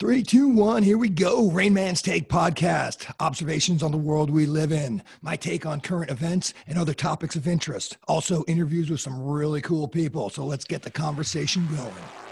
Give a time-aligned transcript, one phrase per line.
[0.00, 1.50] Three, two, one, here we go.
[1.50, 3.12] Rain Man's Take podcast.
[3.20, 5.02] Observations on the world we live in.
[5.20, 7.98] My take on current events and other topics of interest.
[8.08, 10.30] Also, interviews with some really cool people.
[10.30, 12.29] So let's get the conversation going.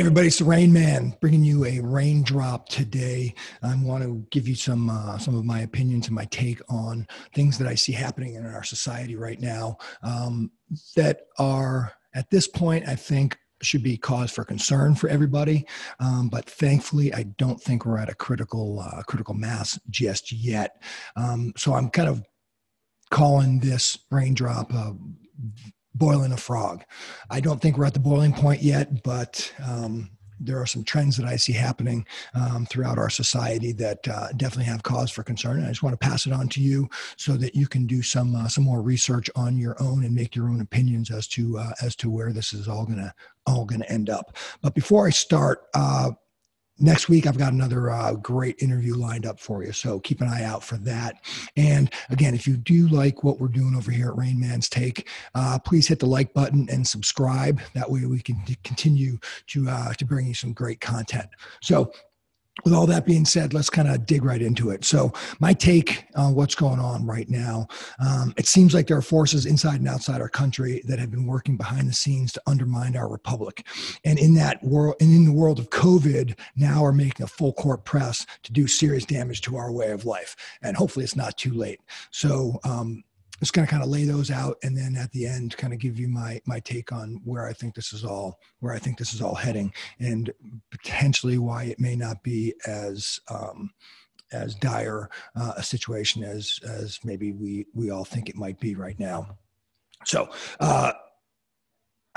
[0.00, 3.34] Everybody, it's the Rain Man bringing you a raindrop today.
[3.62, 7.06] I want to give you some uh, some of my opinions and my take on
[7.34, 10.52] things that I see happening in our society right now um,
[10.96, 15.66] that are at this point I think should be cause for concern for everybody.
[15.98, 20.82] Um, but thankfully, I don't think we're at a critical uh, critical mass just yet.
[21.14, 22.24] Um, so I'm kind of
[23.10, 24.72] calling this raindrop.
[24.72, 24.92] Uh,
[25.94, 26.84] boiling a frog.
[27.30, 31.16] I don't think we're at the boiling point yet, but um, there are some trends
[31.18, 35.58] that I see happening um, throughout our society that uh, definitely have cause for concern.
[35.58, 38.02] And I just want to pass it on to you so that you can do
[38.02, 41.58] some uh, some more research on your own and make your own opinions as to
[41.58, 43.14] uh, as to where this is all gonna
[43.46, 44.36] all gonna end up.
[44.62, 46.12] But before I start, uh,
[46.80, 50.28] next week i've got another uh, great interview lined up for you so keep an
[50.28, 51.16] eye out for that.
[51.56, 55.08] And again if you do like what we're doing over here at rain man's take
[55.34, 57.60] uh, please hit the like button and subscribe.
[57.74, 61.28] That way we can continue to uh, to bring you some great content.
[61.62, 61.92] So
[62.64, 64.84] with all that being said, let's kind of dig right into it.
[64.84, 67.68] So, my take on what's going on right now
[68.04, 71.26] um, it seems like there are forces inside and outside our country that have been
[71.26, 73.66] working behind the scenes to undermine our republic.
[74.04, 77.52] And in that world, and in the world of COVID, now are making a full
[77.52, 80.36] court press to do serious damage to our way of life.
[80.62, 81.80] And hopefully, it's not too late.
[82.10, 83.04] So, um,
[83.40, 85.78] just going to kind of lay those out and then at the end kind of
[85.78, 88.98] give you my my take on where i think this is all where i think
[88.98, 90.30] this is all heading and
[90.70, 93.70] potentially why it may not be as um,
[94.32, 98.74] as dire uh, a situation as as maybe we we all think it might be
[98.74, 99.36] right now.
[100.04, 100.30] So
[100.60, 100.92] uh,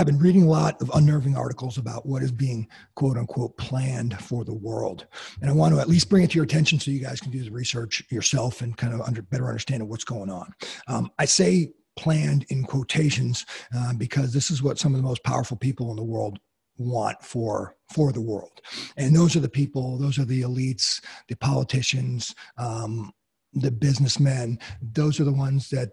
[0.04, 4.20] I've been reading a lot of unnerving articles about what is being quote unquote planned
[4.20, 5.08] for the world.
[5.40, 7.32] And I want to at least bring it to your attention so you guys can
[7.32, 10.54] do the research yourself and kind of under, better understand what's going on.
[10.90, 15.24] Um, I say planned in quotations uh, because this is what some of the most
[15.24, 16.38] powerful people in the world
[16.78, 18.60] want for for the world
[18.98, 23.12] and those are the people those are the elites the politicians um,
[23.54, 25.92] the businessmen those are the ones that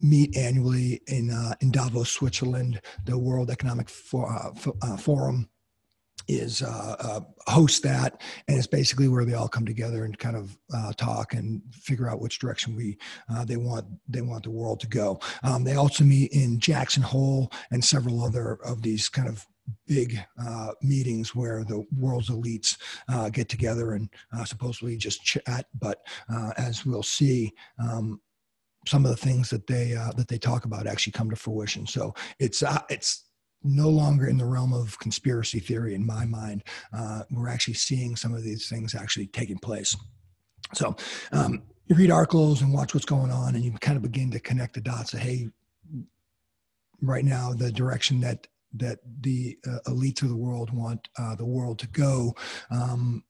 [0.00, 2.80] meet annually in uh, in Davos, Switzerland.
[3.04, 5.48] The World Economic For, uh, uh, Forum
[6.28, 7.20] is uh, uh,
[7.50, 11.34] host that, and it's basically where they all come together and kind of uh, talk
[11.34, 12.98] and figure out which direction we
[13.44, 15.20] they want they want the world to go.
[15.42, 19.46] Um, they also meet in Jackson Hole and several other of these kind of
[19.86, 22.76] big uh, meetings where the world's elites
[23.08, 25.66] uh, get together and uh, supposedly just chat.
[25.78, 26.06] But
[26.56, 28.20] as we'll see, um,
[28.86, 31.86] some of the things that they uh, that they talk about actually come to fruition.
[31.86, 33.24] So it's uh, it's
[33.62, 36.62] no longer in the realm of conspiracy theory in my mind.
[36.96, 39.96] Uh, we're actually seeing some of these things actually taking place.
[40.74, 40.96] So
[41.32, 44.40] um, you read articles and watch what's going on, and you kind of begin to
[44.40, 45.14] connect the dots.
[45.14, 45.48] Of, hey,
[47.02, 51.44] right now the direction that that the uh, elites of the world want uh, the
[51.44, 52.34] world to go
[52.70, 53.22] um,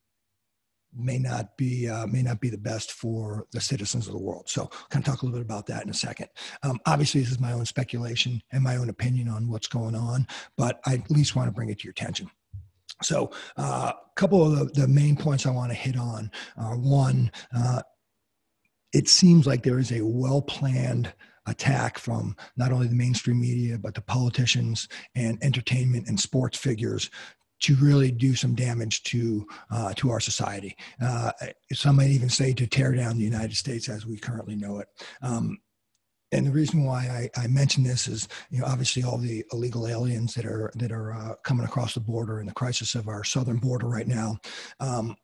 [0.97, 4.49] may not be uh, may not be the best for the citizens of the world.
[4.49, 6.27] So, kind of talk a little bit about that in a second.
[6.63, 10.27] Um, obviously, this is my own speculation and my own opinion on what's going on,
[10.57, 12.29] but I at least want to bring it to your attention.
[13.03, 17.31] So, a uh, couple of the, the, main points I want to hit on one,
[17.55, 17.81] uh,
[18.93, 21.13] it seems like there is a well planned
[21.47, 27.09] attack from not only the mainstream media, but the politicians and entertainment and sports figures
[27.59, 30.75] to really do some damage to uh, to our society.
[31.01, 31.31] Uh,
[31.73, 34.87] some might even say to tear down the United States as we currently know it.
[35.21, 35.57] Um,
[36.31, 39.87] and the reason why I, I mention this is, you know, obviously all the illegal
[39.87, 43.23] aliens that are that are uh, coming across the border and the crisis of our
[43.23, 44.37] southern border right now.
[44.79, 45.15] Um,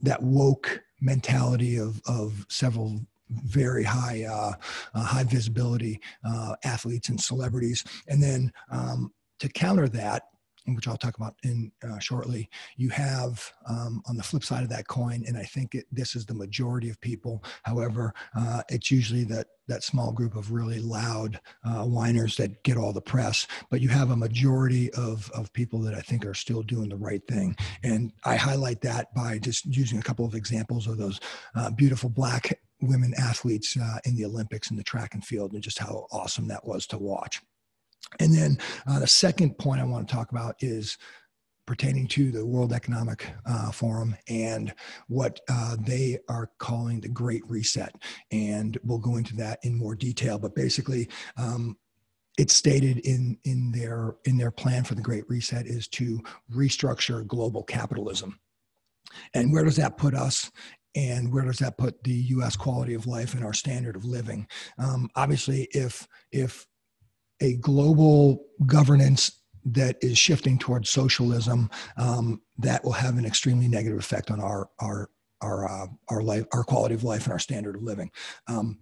[0.00, 3.00] that woke mentality of of several
[3.30, 4.52] very high uh,
[4.94, 10.24] uh, high visibility uh, athletes and celebrities, and then um, to counter that,
[10.66, 14.68] which I'll talk about in uh, shortly, you have um, on the flip side of
[14.70, 17.42] that coin, and I think it, this is the majority of people.
[17.62, 22.76] However, uh, it's usually that that small group of really loud uh, whiners that get
[22.76, 26.34] all the press, but you have a majority of of people that I think are
[26.34, 30.34] still doing the right thing, and I highlight that by just using a couple of
[30.34, 31.20] examples of those
[31.54, 35.62] uh, beautiful black women athletes uh, in the Olympics in the track and field, and
[35.62, 37.40] just how awesome that was to watch.
[38.20, 40.98] And then uh, the second point I want to talk about is
[41.66, 44.74] pertaining to the World Economic uh, Forum and
[45.08, 47.94] what uh, they are calling the Great Reset.
[48.30, 50.38] And we'll go into that in more detail.
[50.38, 51.76] But basically, um,
[52.38, 56.20] it's stated in in their in their plan for the Great Reset is to
[56.52, 58.38] restructure global capitalism.
[59.34, 60.50] And where does that put us?
[60.94, 62.56] And where does that put the U.S.
[62.56, 64.46] quality of life and our standard of living?
[64.78, 66.66] Um, obviously, if if
[67.42, 73.98] a global governance that is shifting towards socialism um, that will have an extremely negative
[73.98, 75.10] effect on our our
[75.40, 78.10] our uh, our life our quality of life and our standard of living.
[78.46, 78.78] Um,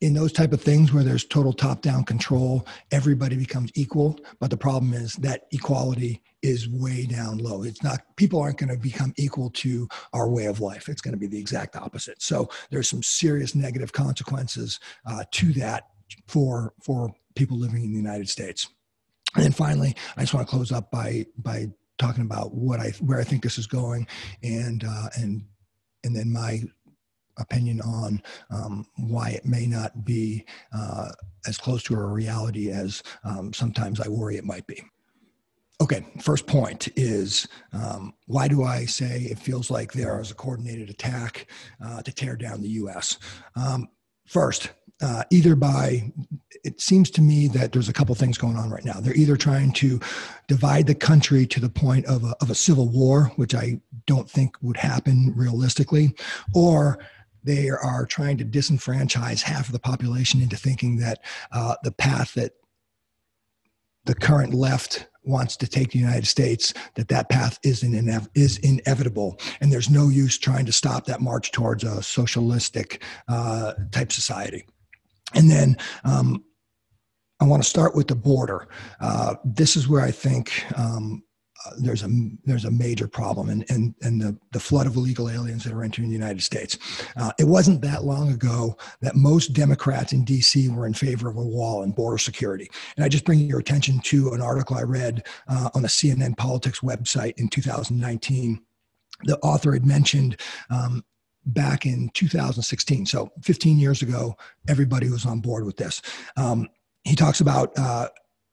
[0.00, 4.50] in those type of things where there's total top down control everybody becomes equal but
[4.50, 7.62] the problem is that equality is way down low.
[7.62, 10.90] It's not people aren't going to become equal to our way of life.
[10.90, 12.20] It's going to be the exact opposite.
[12.20, 15.88] So there's some serious negative consequences uh, to that
[16.28, 18.68] for for people living in the United States.
[19.34, 21.66] And then finally, I just want to close up by by
[21.98, 24.06] talking about what I where I think this is going,
[24.42, 25.44] and uh, and
[26.04, 26.62] and then my
[27.38, 31.10] opinion on um, why it may not be uh,
[31.46, 34.82] as close to a reality as um, sometimes I worry it might be.
[35.80, 40.34] Okay, first point is um, why do I say it feels like there is a
[40.34, 41.48] coordinated attack
[41.84, 43.18] uh, to tear down the US?
[43.56, 43.88] Um,
[44.24, 44.70] first,
[45.02, 46.12] uh, either by
[46.64, 48.94] it seems to me that there's a couple things going on right now.
[49.00, 50.00] They're either trying to
[50.48, 54.30] divide the country to the point of a, of a civil war, which I don't
[54.30, 56.14] think would happen realistically,
[56.54, 56.98] or
[57.42, 61.18] they are trying to disenfranchise half of the population into thinking that
[61.52, 62.52] uh, the path that
[64.06, 68.58] the current left wants to take the United States, that that path is, inev- is
[68.58, 69.38] inevitable.
[69.60, 74.66] And there's no use trying to stop that march towards a socialistic uh, type society.
[75.34, 76.44] And then um,
[77.40, 78.68] I want to start with the border.
[79.00, 81.22] Uh, this is where I think um,
[81.78, 82.08] there's a
[82.44, 85.82] there's a major problem and and and the, the flood of illegal aliens that are
[85.82, 86.78] entering the United States.
[87.16, 90.68] Uh, it wasn't that long ago that most Democrats in D.C.
[90.68, 92.70] were in favor of a wall and border security.
[92.96, 96.36] And I just bring your attention to an article I read uh, on the CNN
[96.36, 98.60] Politics website in 2019.
[99.24, 100.40] The author had mentioned
[100.70, 101.04] um,
[101.46, 103.06] back in 2016.
[103.06, 104.36] So 15 years ago,
[104.68, 106.02] everybody was on board with this.
[106.36, 106.68] Um,
[107.04, 108.08] he talks about uh,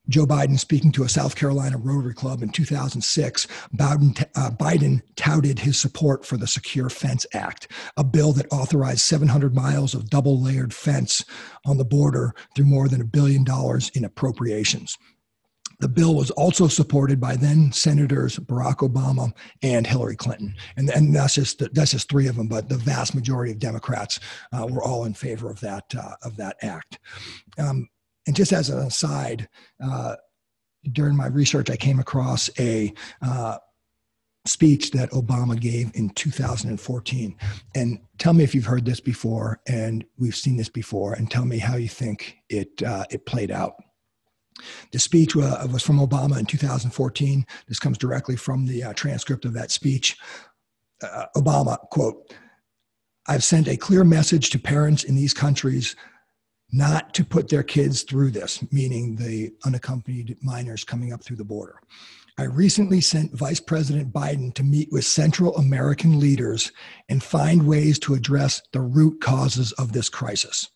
[0.09, 3.47] Joe Biden speaking to a South Carolina Rotary Club in 2006.
[3.75, 9.01] Biden, uh, Biden touted his support for the Secure Fence Act, a bill that authorized
[9.01, 11.23] 700 miles of double layered fence
[11.65, 14.97] on the border through more than a billion dollars in appropriations.
[15.81, 19.33] The bill was also supported by then Senators Barack Obama
[19.63, 22.47] and Hillary Clinton, and, and that's just that's just three of them.
[22.47, 24.19] But the vast majority of Democrats
[24.53, 26.99] uh, were all in favor of that uh, of that act.
[27.57, 27.89] Um,
[28.27, 29.49] and just as an aside,
[29.83, 30.15] uh,
[30.91, 33.57] during my research, I came across a uh,
[34.45, 37.35] speech that Obama gave in 2014.
[37.75, 41.45] And tell me if you've heard this before, and we've seen this before, and tell
[41.45, 43.73] me how you think it uh, it played out.
[44.91, 47.45] The speech uh, was from Obama in 2014.
[47.67, 50.17] This comes directly from the uh, transcript of that speech.
[51.01, 52.33] Uh, Obama, quote,
[53.27, 55.95] I've sent a clear message to parents in these countries
[56.71, 61.43] not to put their kids through this, meaning the unaccompanied minors coming up through the
[61.43, 61.79] border.
[62.37, 66.71] I recently sent Vice President Biden to meet with Central American leaders
[67.09, 70.69] and find ways to address the root causes of this crisis.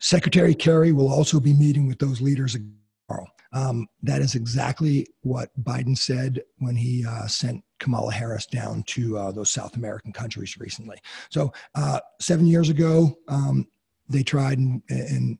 [0.00, 2.56] Secretary Kerry will also be meeting with those leaders
[3.52, 9.16] um, that is exactly what Biden said when he uh, sent Kamala Harris down to
[9.16, 10.98] uh, those South American countries recently.
[11.30, 13.66] So, uh, seven years ago, um,
[14.08, 15.38] they tried and, and,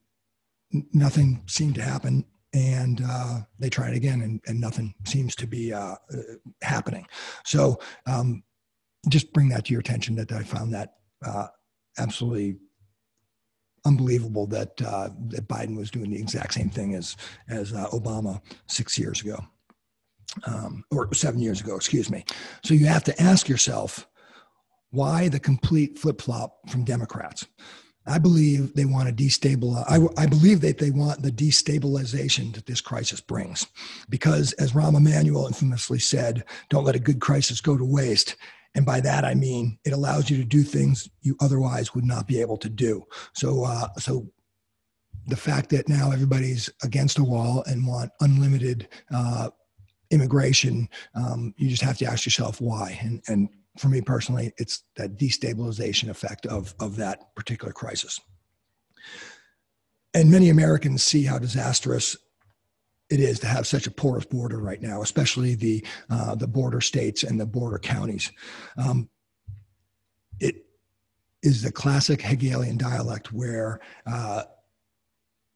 [0.93, 2.23] nothing seemed to happen.
[2.53, 6.17] And uh, they tried again, and, and nothing seems to be uh, uh,
[6.63, 7.07] happening.
[7.45, 8.43] So, um,
[9.09, 10.95] just bring that to your attention that I found that
[11.99, 12.59] absolutely
[13.89, 17.17] unbelievable that uh, that Biden was doing the exact same thing as
[17.49, 19.39] as uh, Obama six years ago,
[20.47, 22.25] um, or seven years ago, excuse me.
[22.65, 24.07] So you have to ask yourself,
[24.91, 27.47] why the complete flip flop from Democrats?
[28.07, 29.85] I believe they want to destabilize.
[29.87, 33.67] I, I, believe that they want the destabilization that this crisis brings,
[34.09, 38.37] because as Rahm Emanuel infamously said, "Don't let a good crisis go to waste."
[38.75, 42.27] And by that I mean it allows you to do things you otherwise would not
[42.27, 43.05] be able to do.
[43.35, 44.31] So, uh, so
[45.27, 49.51] the fact that now everybody's against a wall and want unlimited uh,
[50.11, 52.99] immigration, um, you just have to ask yourself why.
[53.03, 53.49] And, and
[53.79, 58.21] for me personally, it's that destabilization effect of, of that particular crisis.
[60.15, 62.17] And many Americans see how disastrous
[63.11, 66.81] it is to have such a porous border right now, especially the uh, the border
[66.81, 68.31] states and the border counties.
[68.77, 69.09] Um,
[70.41, 70.67] it
[71.43, 74.45] is the classic Hegelian dialect where uh,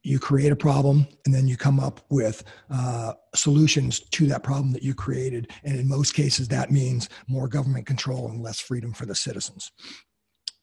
[0.03, 4.73] you create a problem and then you come up with uh, solutions to that problem
[4.73, 5.49] that you created.
[5.63, 9.71] And in most cases, that means more government control and less freedom for the citizens.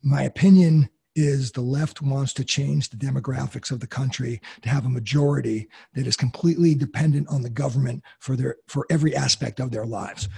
[0.02, 0.90] My opinion
[1.20, 5.68] is the left wants to change the demographics of the country to have a majority
[5.94, 10.28] that is completely dependent on the government for their for every aspect of their lives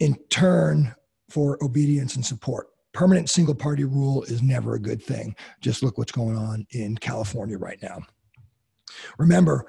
[0.00, 0.94] in turn
[1.30, 5.98] for obedience and support permanent single party rule is never a good thing just look
[5.98, 8.00] what's going on in california right now
[9.18, 9.66] Remember,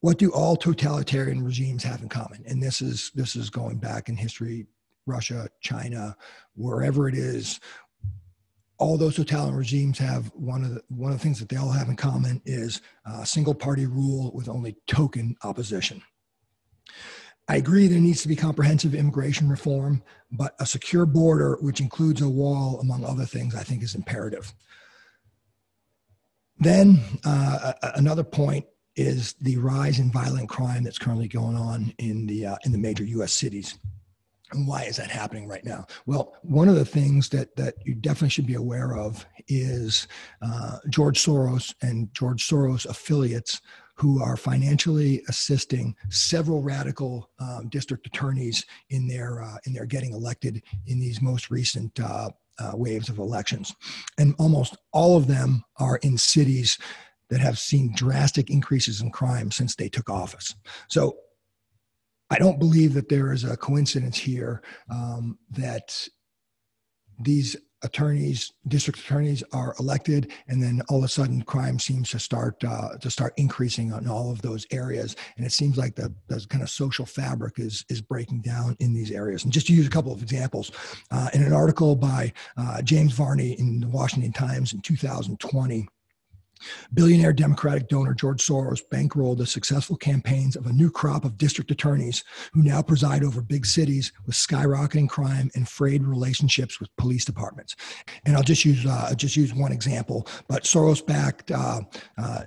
[0.00, 2.44] what do all totalitarian regimes have in common?
[2.46, 4.66] And this is this is going back in history,
[5.06, 6.16] Russia, China,
[6.54, 7.60] wherever it is.
[8.78, 11.70] All those totalitarian regimes have one of the one of the things that they all
[11.70, 12.80] have in common is
[13.24, 16.02] single party rule with only token opposition.
[17.48, 22.20] I agree there needs to be comprehensive immigration reform, but a secure border, which includes
[22.20, 24.52] a wall, among other things, I think is imperative.
[26.58, 28.66] Then uh, another point
[28.96, 32.78] is the rise in violent crime that's currently going on in the uh, in the
[32.78, 33.32] major U.S.
[33.32, 33.78] cities.
[34.52, 35.86] And why is that happening right now?
[36.06, 40.08] Well, one of the things that that you definitely should be aware of is
[40.42, 43.60] uh, George Soros and George Soros affiliates
[43.94, 50.12] who are financially assisting several radical um, district attorneys in their uh, in their getting
[50.12, 53.74] elected in these most recent uh, uh, waves of elections.
[54.16, 56.78] And almost all of them are in cities
[57.28, 60.54] that have seen drastic increases in crime since they took office.
[60.88, 61.16] So
[62.30, 66.08] I don't believe that there is a coincidence here um, that
[67.18, 72.18] these attorneys, district attorneys are elected, and then all of a sudden crime seems to
[72.18, 75.16] start uh, to start increasing on all of those areas.
[75.36, 78.94] And it seems like the, the kind of social fabric is is breaking down in
[78.94, 79.44] these areas.
[79.44, 80.72] And just to use a couple of examples,
[81.10, 85.88] uh, in an article by uh, James Varney in the Washington Times in 2020.
[86.94, 91.70] Billionaire Democratic donor George Soros bankrolled the successful campaigns of a new crop of district
[91.70, 97.24] attorneys who now preside over big cities with skyrocketing crime and frayed relationships with police
[97.24, 97.76] departments.
[98.24, 101.50] And I'll just use uh, just use one example, but Soros-backed.
[101.50, 101.80] Uh,
[102.16, 102.42] uh,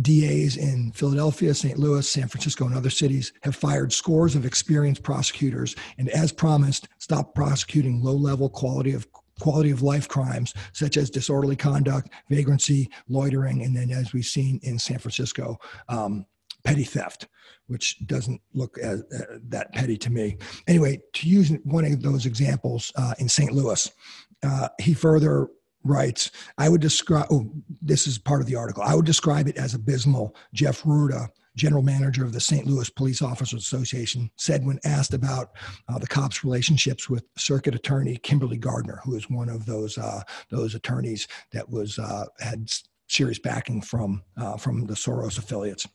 [0.00, 1.78] DAs in Philadelphia, St.
[1.78, 6.88] Louis, San Francisco, and other cities have fired scores of experienced prosecutors and, as promised,
[6.98, 9.06] stopped prosecuting low level quality of
[9.42, 14.60] quality of life crimes such as disorderly conduct, vagrancy, loitering, and then, as we've seen
[14.62, 15.58] in San Francisco,
[15.88, 16.24] um,
[16.62, 17.26] petty theft,
[17.66, 20.38] which doesn't look as, uh, that petty to me.
[20.68, 23.52] Anyway, to use one of those examples uh, in St.
[23.52, 23.90] Louis,
[24.44, 25.48] uh, he further
[25.82, 29.56] writes, I would describe, oh, this is part of the article, I would describe it
[29.56, 30.36] as abysmal.
[30.54, 32.66] Jeff Roorda general manager of the St.
[32.66, 35.52] Louis Police Officers Association, said when asked about
[35.88, 40.22] uh, the cops' relationships with Circuit Attorney Kimberly Gardner, who is one of those uh,
[40.50, 42.70] those attorneys that was uh, had
[43.08, 45.86] serious backing from uh, from the Soros affiliates.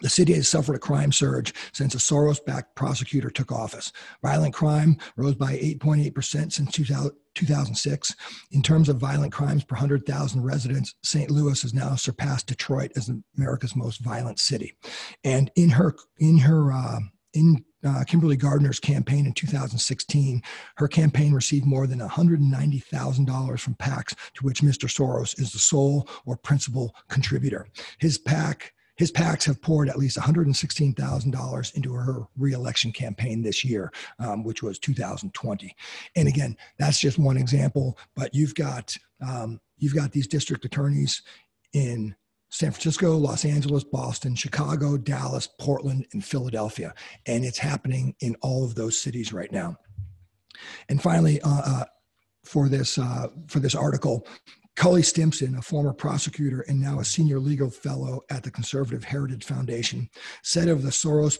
[0.00, 3.92] The city has suffered a crime surge since a Soros backed prosecutor took office.
[4.22, 8.14] Violent crime rose by 8.8% since 2006.
[8.52, 11.30] In terms of violent crimes per 100,000 residents, St.
[11.30, 14.74] Louis has now surpassed Detroit as America's most violent city.
[15.24, 17.00] And in her, in her, uh,
[17.34, 20.42] in uh, Kimberly Gardner's campaign in 2016,
[20.76, 24.88] her campaign received more than $190,000 from PACs to which Mr.
[24.88, 27.68] Soros is the sole or principal contributor.
[27.98, 33.92] His PAC his PACs have poured at least $116,000 into her reelection campaign this year,
[34.18, 35.74] um, which was 2020.
[36.16, 41.22] And again, that's just one example, but you've got um, you've got these district attorneys
[41.72, 42.14] in
[42.50, 46.94] San Francisco, Los Angeles, Boston, Chicago, Dallas, Portland, and Philadelphia.
[47.26, 49.76] And it's happening in all of those cities right now.
[50.88, 51.84] And finally, uh, uh,
[52.44, 54.26] for this uh, for this article,
[54.78, 59.44] Cully Stimson, a former prosecutor and now a senior legal fellow at the Conservative Heritage
[59.44, 60.08] Foundation,
[60.44, 61.36] said of the Soros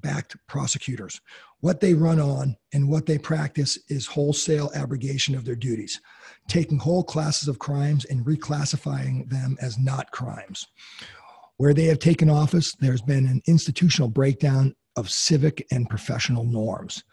[0.00, 1.20] backed prosecutors,
[1.60, 6.00] what they run on and what they practice is wholesale abrogation of their duties,
[6.48, 10.66] taking whole classes of crimes and reclassifying them as not crimes.
[11.58, 17.04] Where they have taken office, there's been an institutional breakdown of civic and professional norms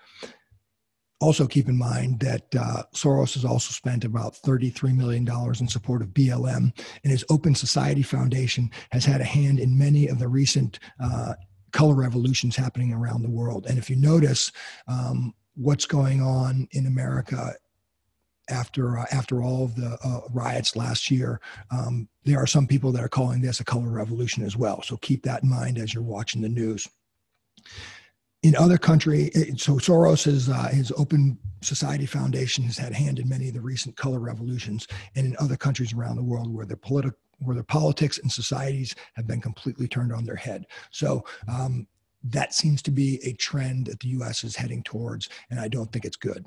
[1.26, 5.28] also keep in mind that uh, Soros has also spent about $33 million
[5.60, 6.72] in support of BLM,
[7.04, 11.34] and his Open Society Foundation has had a hand in many of the recent uh,
[11.72, 13.66] color revolutions happening around the world.
[13.68, 14.52] And if you notice
[14.88, 17.54] um, what's going on in America
[18.48, 21.42] after uh, after all of the uh, riots last year,
[21.72, 24.84] um, there are some people that are calling this a color revolution as well.
[24.84, 26.88] So keep that in mind as you're watching the news
[28.44, 33.28] in other country, so Soros is uh, his Open Society Foundation has had hand in
[33.28, 36.78] many of the recent color revolutions, and in other countries around the world where the
[36.78, 40.66] political where their politics and societies have been completely turned on their head.
[40.90, 41.86] So um,
[42.24, 44.44] that seems to be a trend that the U.S.
[44.44, 46.46] is heading towards, and I don't think it's good.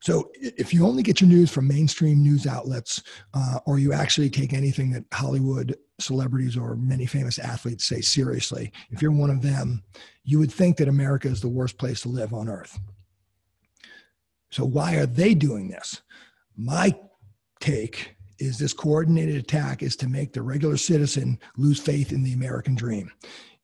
[0.00, 3.02] So if you only get your news from mainstream news outlets,
[3.34, 8.72] uh, or you actually take anything that Hollywood celebrities or many famous athletes say seriously,
[8.90, 9.82] if you're one of them,
[10.24, 12.78] you would think that America is the worst place to live on earth.
[14.50, 16.00] So why are they doing this?
[16.56, 16.98] My
[17.60, 22.32] take is this coordinated attack is to make the regular citizen lose faith in the
[22.32, 23.10] American dream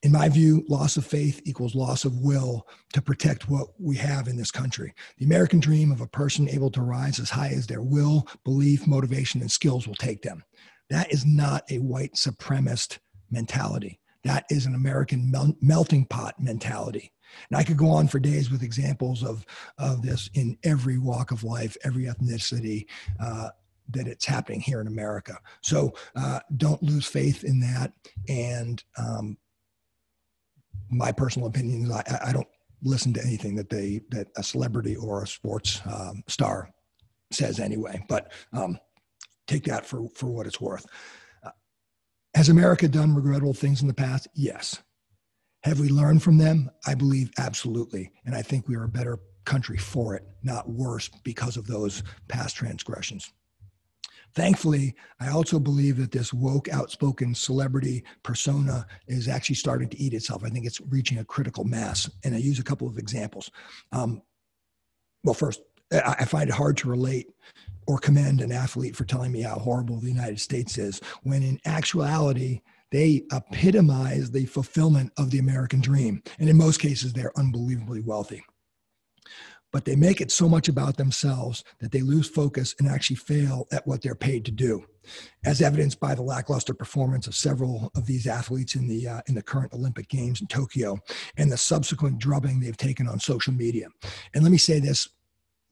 [0.06, 4.28] in my view, loss of faith equals loss of will to protect what we have
[4.28, 4.94] in this country.
[5.18, 8.86] The American dream of a person able to rise as high as their will, belief,
[8.86, 10.44] motivation, and skills will take them.
[10.90, 12.98] That is not a white supremacist
[13.32, 13.98] mentality.
[14.22, 17.12] That is an American mel- melting pot mentality.
[17.50, 19.44] And I could go on for days with examples of,
[19.76, 22.86] of this in every walk of life, every ethnicity,
[23.18, 23.48] uh,
[23.88, 25.36] that it's happening here in America.
[25.62, 27.92] So uh, don't lose faith in that.
[28.28, 29.36] And um,
[30.90, 32.48] my personal opinion is I, I don't
[32.82, 36.70] listen to anything that they that a celebrity or a sports um, star
[37.30, 38.04] says anyway.
[38.08, 38.78] But um,
[39.46, 40.86] take that for for what it's worth.
[41.44, 41.50] Uh,
[42.34, 44.28] has America done regrettable things in the past?
[44.34, 44.82] Yes.
[45.64, 46.70] Have we learned from them?
[46.86, 51.08] I believe absolutely, and I think we are a better country for it, not worse
[51.24, 53.32] because of those past transgressions.
[54.36, 60.12] Thankfully, I also believe that this woke, outspoken celebrity persona is actually starting to eat
[60.12, 60.44] itself.
[60.44, 62.10] I think it's reaching a critical mass.
[62.22, 63.50] And I use a couple of examples.
[63.92, 64.20] Um,
[65.24, 67.28] well, first, I find it hard to relate
[67.86, 71.58] or commend an athlete for telling me how horrible the United States is, when in
[71.64, 72.60] actuality,
[72.92, 76.22] they epitomize the fulfillment of the American dream.
[76.38, 78.44] And in most cases, they're unbelievably wealthy
[79.72, 83.66] but they make it so much about themselves that they lose focus and actually fail
[83.72, 84.84] at what they're paid to do
[85.44, 89.34] as evidenced by the lackluster performance of several of these athletes in the uh, in
[89.34, 90.98] the current Olympic Games in Tokyo
[91.36, 93.88] and the subsequent drubbing they've taken on social media.
[94.34, 95.08] And let me say this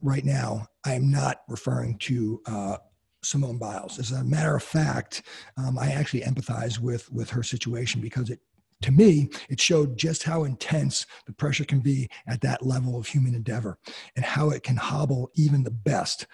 [0.00, 2.76] right now: I am not referring to uh,
[3.22, 3.98] Simone Biles.
[3.98, 5.22] As a matter of fact,
[5.56, 8.40] um, I actually empathize with with her situation because it
[8.84, 13.06] to me, it showed just how intense the pressure can be at that level of
[13.06, 13.78] human endeavor
[14.14, 16.26] and how it can hobble even the best.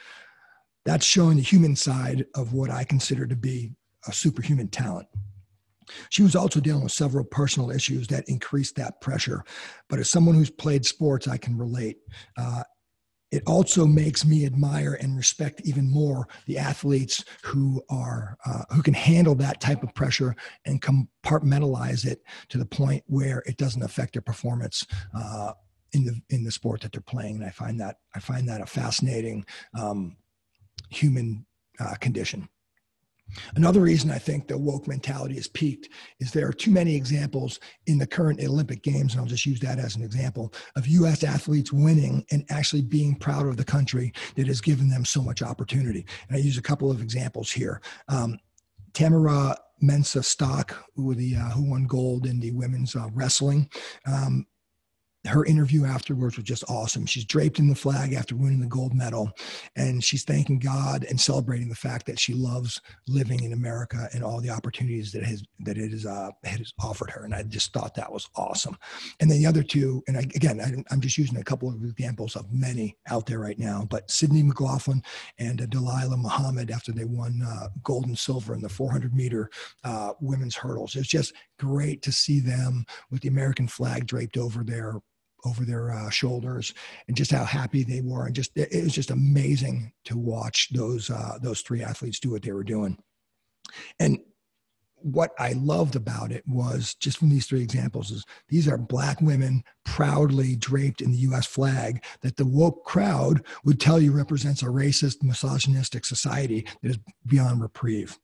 [0.85, 3.73] That's showing the human side of what I consider to be
[4.09, 5.07] a superhuman talent.
[6.09, 9.45] She was also dealing with several personal issues that increased that pressure.
[9.89, 11.99] But as someone who's played sports, I can relate.
[12.37, 12.65] Uh,
[13.31, 18.83] it also makes me admire and respect even more the athletes who are uh, who
[18.83, 23.83] can handle that type of pressure and compartmentalize it to the point where it doesn't
[23.83, 25.53] affect their performance uh,
[25.93, 27.37] in the in the sport that they're playing.
[27.37, 29.45] And I find that I find that a fascinating
[29.79, 30.16] um,
[30.88, 31.47] human
[31.79, 32.49] uh, condition.
[33.57, 35.88] Another reason I think the woke mentality has peaked
[36.19, 39.61] is there are too many examples in the current Olympic Games, and I'll just use
[39.61, 44.12] that as an example, of US athletes winning and actually being proud of the country
[44.37, 46.07] that has given them so much opportunity.
[46.29, 47.81] And I use a couple of examples here.
[48.09, 48.38] Um,
[48.93, 53.71] Tamyra Mensah Stock, who, the, uh, who won gold in the women's uh, wrestling,
[54.07, 54.47] um,
[55.27, 57.05] her interview afterwards was just awesome.
[57.05, 59.31] She's draped in the flag after winning the gold medal,
[59.77, 64.25] and she's thanking God and celebrating the fact that she loves living in America and
[64.25, 67.25] all the opportunities that has that it has uh, has offered her.
[67.25, 68.77] And I just thought that was awesome.
[69.21, 71.85] And then the other two, and I, again, I, am just using a couple of
[71.85, 75.03] examples of many out there right now, but Sydney McLaughlin
[75.39, 79.51] and uh, Dalilah Muhammad after they won uh, gold and silver in the 400 meter
[79.85, 80.97] uh, women's hurdles.
[80.97, 85.01] It's just great to see them with the American flag draped over their
[85.44, 86.74] over their uh, shoulders
[87.09, 88.26] and just how happy they were.
[88.26, 92.42] And just it was just amazing to watch those uh, those three athletes do what
[92.42, 92.98] they were doing.
[93.98, 94.18] And
[95.03, 99.21] what I loved about it was just from these three examples is these are black
[99.21, 104.63] women proudly draped in the US flag that the woke crowd would tell you represents
[104.63, 108.19] a racist, misogynistic society that is beyond reprieve.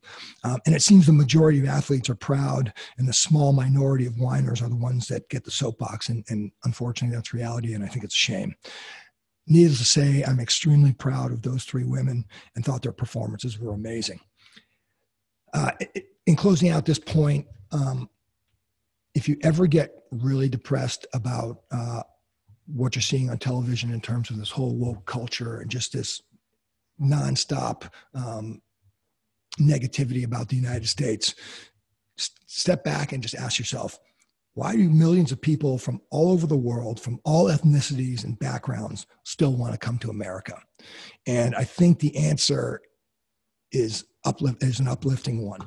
[0.45, 4.19] Um, and it seems the majority of athletes are proud and the small minority of
[4.19, 6.09] whiners are the ones that get the soapbox.
[6.09, 7.75] And, and unfortunately, that's reality.
[7.75, 8.55] And I think it's a shame.
[9.47, 13.73] Needless to say, I'm extremely proud of those three women and thought their performances were
[13.73, 14.21] amazing.
[15.55, 18.09] Uh, it, in closing out this point, um,
[19.15, 22.03] if you ever get really depressed about uh,
[22.67, 26.21] what you're seeing on television in terms of this whole woke culture and just this
[27.01, 28.61] nonstop um,
[29.61, 31.35] negativity about the United States,
[32.17, 33.99] step back and just ask yourself,
[34.55, 39.07] why do millions of people from all over the world, from all ethnicities and backgrounds,
[39.23, 40.59] still want to come to America?
[41.27, 42.81] And I think the answer
[43.71, 45.61] is uplift is an uplifting one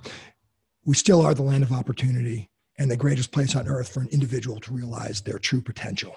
[0.85, 4.09] we still are the land of opportunity and the greatest place on earth for an
[4.11, 6.15] individual to realize their true potential.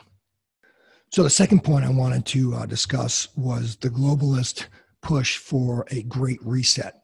[1.10, 4.66] So, the second point I wanted to uh, discuss was the globalist
[5.02, 7.02] push for a great reset.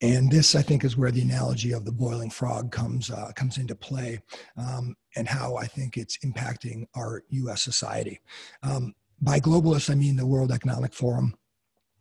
[0.00, 3.58] And this, I think, is where the analogy of the boiling frog comes, uh, comes
[3.58, 4.20] into play
[4.56, 8.20] um, and how I think it's impacting our US society.
[8.62, 11.34] Um, by globalists, I mean the World Economic Forum,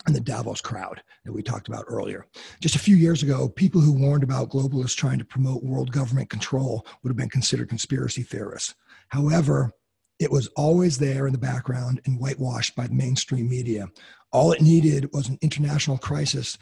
[0.06, 2.26] and the Davos crowd that we talked about earlier.
[2.62, 6.30] Just a few years ago, people who warned about globalists trying to promote world government
[6.30, 8.76] control would have been considered conspiracy theorists.
[9.10, 9.74] However,
[10.20, 13.88] it was always there in the background and whitewashed by the mainstream media.
[14.32, 16.58] All it needed was an international crisis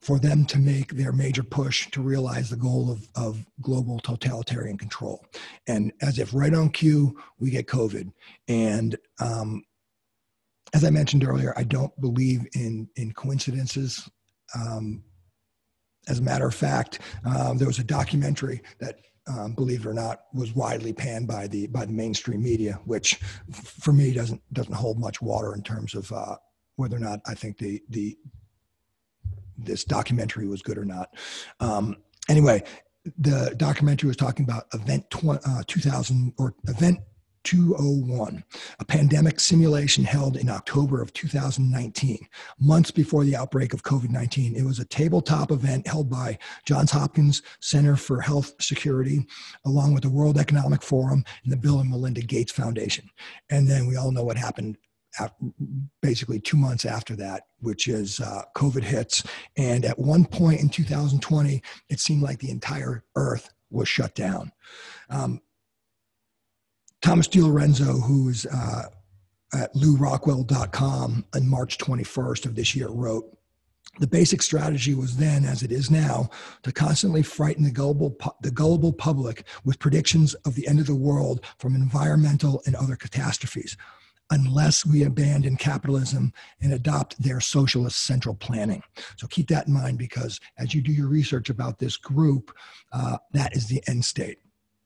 [0.00, 4.78] for them to make their major push to realize the goal of, of global totalitarian
[4.78, 5.24] control.
[5.66, 8.12] And as if right on cue, we get COVID.
[8.46, 9.64] And um,
[10.74, 14.08] as I mentioned earlier, I don't believe in in coincidences.
[14.54, 15.04] Um,
[16.08, 19.92] as a matter of fact, um, there was a documentary that, um, believe it or
[19.92, 23.14] not, was widely panned by the by the mainstream media, which
[23.52, 26.36] for me doesn't doesn't hold much water in terms of uh,
[26.76, 28.16] whether or not I think the the
[29.56, 31.14] this documentary was good or not.
[31.60, 31.96] Um,
[32.28, 32.62] anyway,
[33.18, 37.00] the documentary was talking about event tw- uh, 2000 or event
[37.48, 38.44] 201,
[38.78, 42.28] a pandemic simulation held in October of 2019,
[42.60, 44.54] months before the outbreak of COVID 19.
[44.54, 49.26] It was a tabletop event held by Johns Hopkins Center for Health Security,
[49.64, 53.08] along with the World Economic Forum and the Bill and Melinda Gates Foundation.
[53.48, 54.76] And then we all know what happened
[56.02, 59.24] basically two months after that, which is uh, COVID hits.
[59.56, 64.52] And at one point in 2020, it seemed like the entire earth was shut down.
[65.08, 65.40] Um,
[67.00, 68.84] Thomas DiLorenzo, who is uh,
[69.54, 73.38] at lewrockwell.com on March 21st of this year, wrote,
[73.98, 76.30] the basic strategy was then, as it is now,
[76.62, 80.94] to constantly frighten the gullible, the gullible public with predictions of the end of the
[80.94, 83.76] world from environmental and other catastrophes,
[84.30, 88.82] unless we abandon capitalism and adopt their socialist central planning.
[89.16, 92.52] So keep that in mind because as you do your research about this group,
[92.92, 94.38] uh, that is the end state.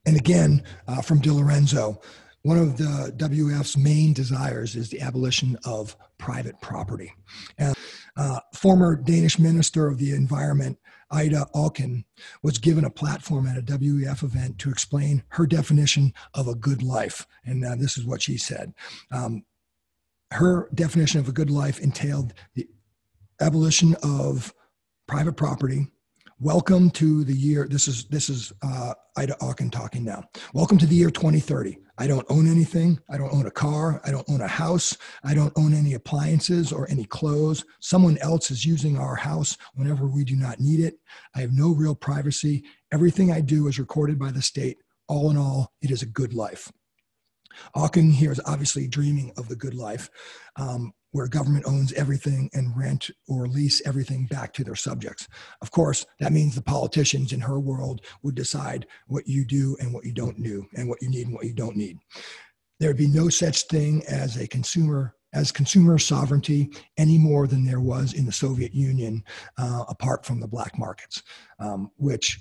[0.05, 2.03] And again, uh, from DiLorenzo,
[2.43, 7.13] one of the WF's main desires is the abolition of private property.
[7.57, 7.77] And,
[8.17, 10.79] uh, former Danish Minister of the Environment,
[11.11, 12.05] Ida Auken,
[12.43, 16.83] was given a platform at a WEF event to explain her definition of a good
[16.83, 17.27] life.
[17.45, 18.75] And uh, this is what she said.
[19.13, 19.45] Um,
[20.33, 22.67] her definition of a good life entailed the
[23.41, 24.55] abolition of
[25.07, 25.89] private property,
[26.43, 27.69] Welcome to the year.
[27.71, 30.25] This is this is uh, Ida Auken talking now.
[30.53, 31.79] Welcome to the year 2030.
[31.99, 32.99] I don't own anything.
[33.09, 34.01] I don't own a car.
[34.05, 34.99] I don't own a house.
[35.23, 37.65] I don't own any appliances or any clothes.
[37.79, 40.95] Someone else is using our house whenever we do not need it.
[41.37, 42.65] I have no real privacy.
[42.93, 44.79] Everything I do is recorded by the state.
[45.07, 46.73] All in all, it is a good life.
[47.77, 50.11] Auken here is obviously dreaming of the good life.
[50.57, 55.29] Um, where government owns everything and rent or lease everything back to their subjects.
[55.61, 59.95] Of course, that means the politicians in her world would decide what you do and
[59.95, 61.99] what you don't do, and what you need and what you don't need.
[62.81, 67.65] There would be no such thing as a consumer as consumer sovereignty any more than
[67.65, 69.25] there was in the Soviet Union,
[69.57, 71.23] uh, apart from the black markets,
[71.59, 72.41] um, which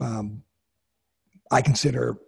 [0.00, 0.42] um,
[1.50, 2.18] I consider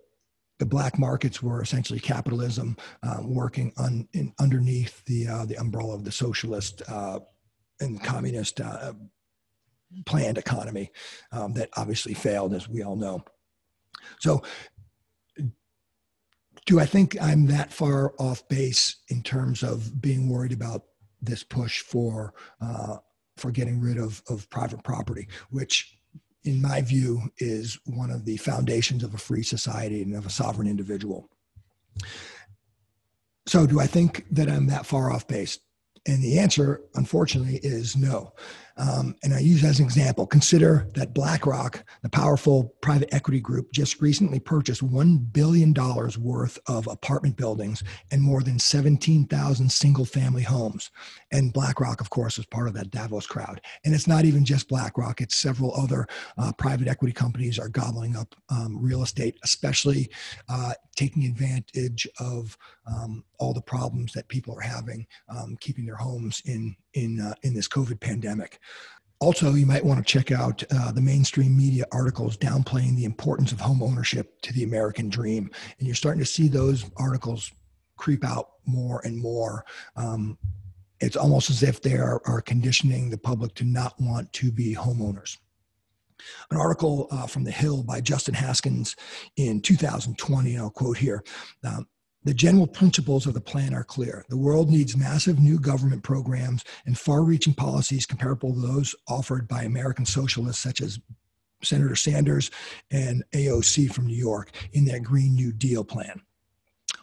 [0.58, 3.72] the black markets were essentially capitalism uh, working
[4.12, 7.20] in, underneath the uh, the umbrella of the socialist uh,
[7.80, 8.92] and communist uh,
[10.04, 10.90] planned economy
[11.32, 13.24] um, that obviously failed, as we all know.
[14.18, 14.42] So,
[16.64, 20.84] do I think I'm that far off base in terms of being worried about
[21.20, 22.96] this push for uh,
[23.36, 25.95] for getting rid of of private property, which
[26.46, 30.30] in my view is one of the foundations of a free society and of a
[30.30, 31.28] sovereign individual.
[33.46, 35.58] So, do I think that I'm that far off base?
[36.06, 38.32] And the answer, unfortunately, is no.
[38.76, 43.72] Um, and I use as an example, consider that BlackRock, the powerful private equity group,
[43.72, 45.72] just recently purchased $1 billion
[46.18, 50.90] worth of apartment buildings and more than 17,000 single family homes.
[51.32, 53.60] And BlackRock, of course, is part of that Davos crowd.
[53.84, 58.16] And it's not even just BlackRock, it's several other uh, private equity companies are gobbling
[58.16, 60.10] up um, real estate, especially
[60.48, 65.96] uh, taking advantage of um, all the problems that people are having um, keeping their
[65.96, 68.58] homes in in uh, in this COVID pandemic.
[69.18, 73.50] Also, you might want to check out uh, the mainstream media articles downplaying the importance
[73.50, 77.50] of home ownership to the American dream, and you're starting to see those articles
[77.96, 79.64] creep out more and more.
[79.96, 80.36] Um,
[81.00, 84.74] it's almost as if they are, are conditioning the public to not want to be
[84.74, 85.36] homeowners
[86.50, 88.96] an article uh, from The Hill by Justin Haskins
[89.36, 91.22] in 2020, and I'll quote here.
[91.64, 91.86] Um,
[92.26, 94.24] the general principles of the plan are clear.
[94.28, 99.46] The world needs massive new government programs and far reaching policies comparable to those offered
[99.46, 100.98] by American socialists such as
[101.62, 102.50] Senator Sanders
[102.90, 106.20] and AOC from New York in their Green New Deal plan.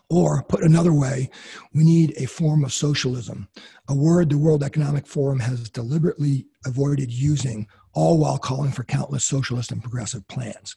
[0.09, 1.29] Or, put another way,
[1.73, 3.47] we need a form of socialism,
[3.87, 9.23] a word the World Economic Forum has deliberately avoided using all while calling for countless
[9.23, 10.75] socialist and progressive plans.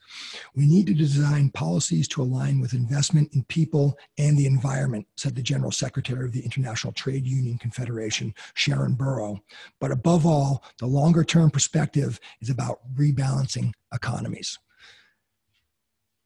[0.54, 5.34] We need to design policies to align with investment in people and the environment, said
[5.34, 9.42] the General Secretary of the International Trade Union Confederation, Sharon Burrow.
[9.80, 14.58] But above all, the longer term perspective is about rebalancing economies.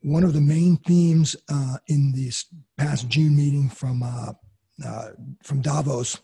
[0.02, 2.46] One of the main themes uh, in this
[2.78, 4.32] past June meeting from, uh,
[4.84, 5.08] uh,
[5.42, 6.18] from Davos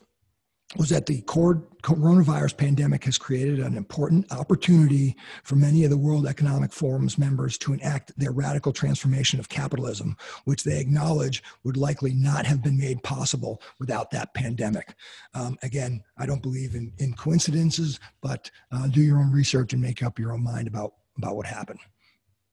[0.75, 6.27] was that the coronavirus pandemic has created an important opportunity for many of the World
[6.27, 12.13] Economic Forum's members to enact their radical transformation of capitalism, which they acknowledge would likely
[12.13, 14.93] not have been made possible without that pandemic.
[15.33, 19.81] Um, again, I don't believe in, in coincidences, but uh, do your own research and
[19.81, 21.79] make up your own mind about, about what happened.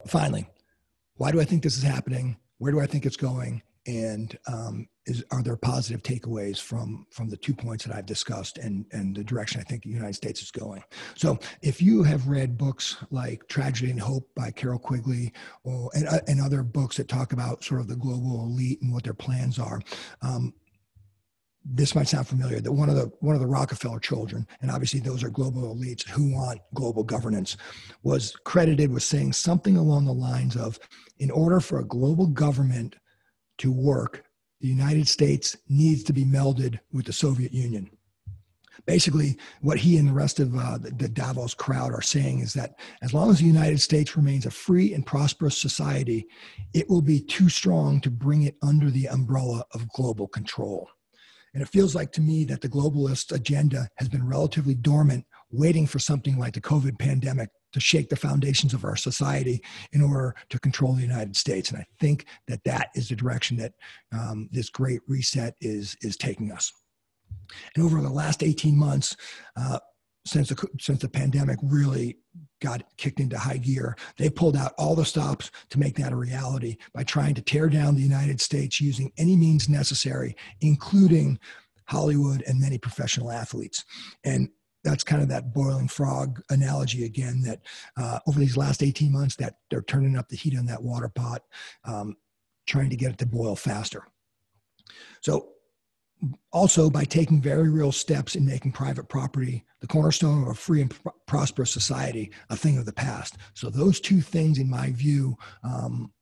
[0.06, 0.46] Finally,
[1.16, 2.36] why do I think this is happening?
[2.58, 3.62] Where do I think it's going?
[3.86, 8.58] And um, is are there positive takeaways from from the two points that I've discussed
[8.58, 10.82] and and the direction I think the United States is going.
[11.16, 16.08] So if you have read books like Tragedy and Hope by Carroll Quigley or and,
[16.08, 19.14] uh, and other books that talk about sort of the global elite and what their
[19.14, 19.80] plans are.
[20.22, 20.54] Um,
[21.66, 25.00] this might sound familiar that one of the one of the Rockefeller children, and obviously
[25.00, 27.56] those are global elites who want global governance,
[28.02, 30.78] was credited with saying something along the lines of,
[31.18, 32.96] in order for a global government
[33.58, 34.24] to work,
[34.60, 37.90] the United States needs to be melded with the Soviet Union.
[38.86, 42.52] Basically, what he and the rest of uh, the, the Davos crowd are saying is
[42.54, 46.26] that as long as the United States remains a free and prosperous society,
[46.74, 50.88] it will be too strong to bring it under the umbrella of global control.
[51.54, 55.86] And it feels like to me that the globalist agenda has been relatively dormant, waiting
[55.86, 59.60] for something like the COVID pandemic to shake the foundations of our society
[59.92, 61.70] in order to control the United States.
[61.70, 63.74] And I think that that is the direction that
[64.12, 66.72] um, this great reset is, is taking us.
[67.74, 69.16] And over the last 18 months,
[69.56, 69.80] uh,
[70.24, 72.16] since the, since the pandemic really
[72.62, 76.16] got kicked into high gear, they pulled out all the stops to make that a
[76.16, 81.40] reality by trying to tear down the United States using any means necessary, including
[81.86, 83.84] Hollywood and many professional athletes.
[84.22, 84.48] And
[84.84, 87.60] that's kind of that boiling frog analogy again that
[87.96, 91.08] uh, over these last 18 months that they're turning up the heat on that water
[91.08, 91.42] pot
[91.84, 92.16] um,
[92.66, 94.06] trying to get it to boil faster.
[95.22, 95.48] So
[96.52, 100.80] also by taking very real steps in making private property the cornerstone of a free
[100.80, 103.36] and pr- prosperous society a thing of the past.
[103.54, 106.12] So those two things in my view um,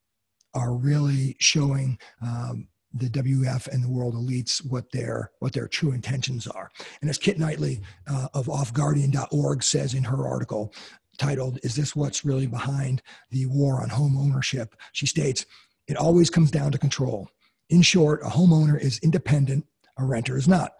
[0.54, 5.92] are really showing um, the WF and the world elites what their what their true
[5.92, 6.70] intentions are.
[7.00, 10.72] And as Kit Knightley uh, of offguardian.org says in her article
[11.18, 15.46] titled "Is this what's really behind the war on home ownership?" She states,
[15.86, 17.28] "It always comes down to control.
[17.70, 20.72] In short, a homeowner is independent, a renter is not.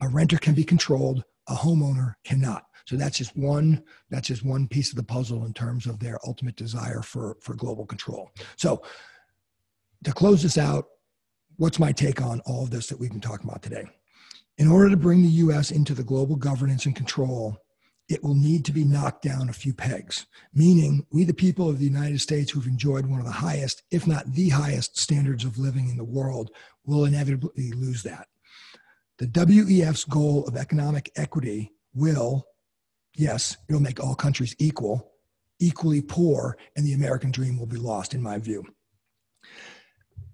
[0.00, 4.66] A renter can be controlled, a homeowner cannot." So that's just one that's just one
[4.66, 8.30] piece of the puzzle in terms of their ultimate desire for for global control.
[8.56, 8.82] So
[10.04, 10.86] to close this out,
[11.60, 13.84] what's my take on all of this that we've been talking about today?
[14.56, 17.58] In order to bring the US into the global governance and control,
[18.08, 21.78] it will need to be knocked down a few pegs, meaning we, the people of
[21.78, 25.58] the United States who've enjoyed one of the highest, if not the highest, standards of
[25.58, 26.50] living in the world,
[26.86, 28.26] will inevitably lose that.
[29.18, 32.46] The WEF's goal of economic equity will,
[33.14, 35.12] yes, it'll make all countries equal,
[35.58, 38.64] equally poor, and the American dream will be lost, in my view.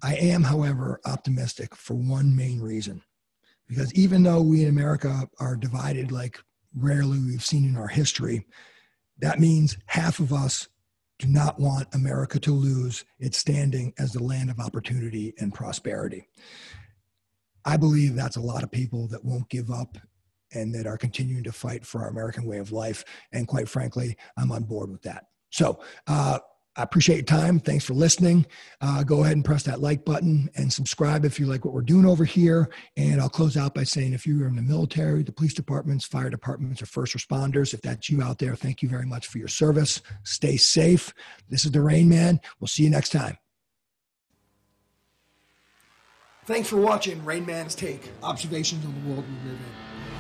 [0.03, 3.03] I am, however, optimistic for one main reason.
[3.69, 6.39] Because even though we in America are divided like
[6.75, 8.47] rarely we've seen in our history,
[9.19, 10.69] that means half of us
[11.19, 16.29] do not want America to lose its standing as the land of opportunity and prosperity.
[17.65, 19.97] I believe that's a lot of people that won't give up
[20.53, 23.05] and that are continuing to fight for our American way of life.
[23.33, 25.25] And quite frankly, I'm on board with that.
[25.51, 26.39] So, uh,
[26.77, 27.59] I appreciate your time.
[27.59, 28.47] Thanks for listening.
[28.81, 31.81] Uh, go ahead and press that like button and subscribe if you like what we're
[31.81, 32.69] doing over here.
[32.97, 36.31] And I'll close out by saying if you're in the military, the police departments, fire
[36.31, 39.49] departments, or first responders, if that's you out there, thank you very much for your
[39.49, 40.03] service.
[40.25, 41.15] Stay safe.
[41.49, 42.41] This is the Rain Man.
[42.61, 43.39] We'll see you next time.
[46.47, 49.67] Thanks for watching Rain Man's Take Observations on the World We Live In.